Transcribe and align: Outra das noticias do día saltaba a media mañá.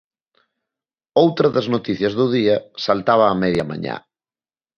Outra 1.23 1.47
das 1.55 1.67
noticias 1.75 2.13
do 2.19 2.25
día 2.35 2.55
saltaba 2.85 3.25
a 3.29 3.39
media 3.43 3.67
mañá. 3.71 3.95